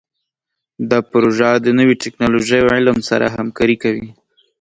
دا 0.89 0.99
پروژه 1.11 1.49
د 1.65 1.67
نوي 1.79 1.95
ټکنالوژۍ 2.03 2.59
او 2.61 2.69
علم 2.77 2.97
سره 3.09 3.25
همکاري 3.37 3.75
کوي. 3.83 4.07